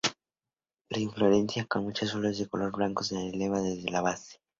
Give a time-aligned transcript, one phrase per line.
[0.89, 4.41] La inflorescencia con muchas flores de color blanco que se eleva desde la base.